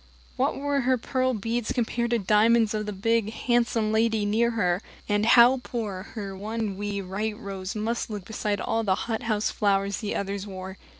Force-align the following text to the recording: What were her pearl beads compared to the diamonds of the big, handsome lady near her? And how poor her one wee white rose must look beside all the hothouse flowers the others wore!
What 0.35 0.57
were 0.57 0.81
her 0.81 0.97
pearl 0.97 1.35
beads 1.35 1.71
compared 1.71 2.09
to 2.09 2.17
the 2.17 2.25
diamonds 2.25 2.73
of 2.73 2.87
the 2.87 2.91
big, 2.91 3.31
handsome 3.33 3.91
lady 3.91 4.25
near 4.25 4.49
her? 4.49 4.81
And 5.07 5.27
how 5.27 5.57
poor 5.61 6.01
her 6.15 6.35
one 6.35 6.75
wee 6.75 7.03
white 7.03 7.37
rose 7.37 7.75
must 7.75 8.09
look 8.09 8.25
beside 8.25 8.59
all 8.59 8.83
the 8.83 8.95
hothouse 9.05 9.51
flowers 9.51 9.97
the 9.99 10.15
others 10.15 10.47
wore! 10.47 10.79